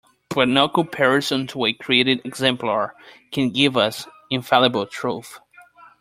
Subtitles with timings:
[0.29, 2.95] But no comparison to a created exemplar
[3.31, 5.39] can give us infallible truth.